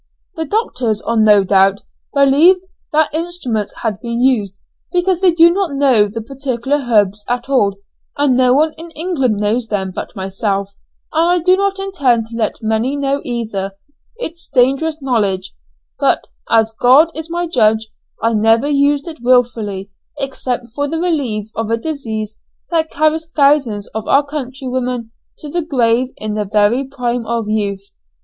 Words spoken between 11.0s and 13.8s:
and I do not intend to let many know either